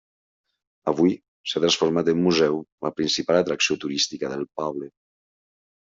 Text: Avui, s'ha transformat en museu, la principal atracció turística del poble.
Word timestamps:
Avui, 0.91 1.13
s'ha 1.51 1.61
transformat 1.65 2.11
en 2.15 2.19
museu, 2.29 2.59
la 2.89 2.93
principal 2.97 3.43
atracció 3.45 3.81
turística 3.87 4.35
del 4.37 4.51
poble. 4.63 4.93